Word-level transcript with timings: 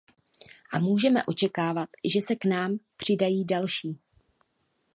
A 0.73 0.79
můžeme 0.79 1.25
očekávat, 1.25 1.89
že 2.13 2.19
se 2.27 2.35
k 2.35 2.45
nám 2.45 2.77
přidají 2.97 3.45
další. 3.45 3.99